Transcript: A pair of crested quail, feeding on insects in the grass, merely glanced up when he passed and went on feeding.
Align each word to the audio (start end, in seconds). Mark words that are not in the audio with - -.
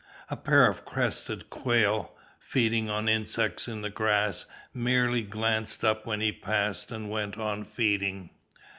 A 0.31 0.35
pair 0.35 0.67
of 0.67 0.83
crested 0.83 1.51
quail, 1.51 2.15
feeding 2.39 2.89
on 2.89 3.07
insects 3.07 3.67
in 3.67 3.81
the 3.83 3.91
grass, 3.91 4.45
merely 4.73 5.21
glanced 5.21 5.85
up 5.85 6.07
when 6.07 6.21
he 6.21 6.31
passed 6.31 6.91
and 6.91 7.07
went 7.07 7.37
on 7.37 7.63
feeding. 7.63 8.31